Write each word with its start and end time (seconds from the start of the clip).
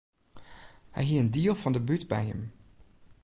Hy 0.95 1.01
hie 1.07 1.21
in 1.23 1.33
diel 1.33 1.57
fan 1.59 1.75
de 1.75 1.81
bút 1.87 2.03
by 2.11 2.21
him. 2.27 2.41